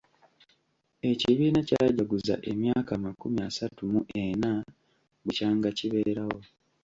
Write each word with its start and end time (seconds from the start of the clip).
Ekibiina 1.11 1.59
kyajaguzza 1.67 2.35
emyaka 2.51 2.91
amakumi 2.97 3.39
asatu 3.49 3.81
mu 3.91 4.01
ena 4.23 4.51
bukya 5.23 5.49
nga 5.55 5.69
kibeerawo. 5.77 6.39